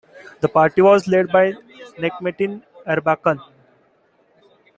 [0.39, 1.51] The party was led by
[1.99, 3.39] Necmettin Erbakan.